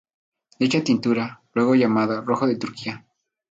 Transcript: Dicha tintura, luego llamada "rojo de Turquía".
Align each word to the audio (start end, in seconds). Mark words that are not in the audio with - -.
Dicha 0.59 0.83
tintura, 0.83 1.43
luego 1.53 1.75
llamada 1.75 2.21
"rojo 2.21 2.47
de 2.47 2.55
Turquía". 2.57 3.05